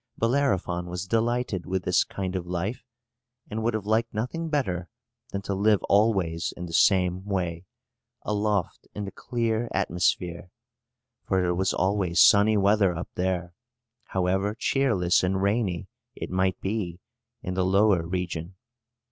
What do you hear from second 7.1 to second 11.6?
way, aloft in the clear atmosphere; for it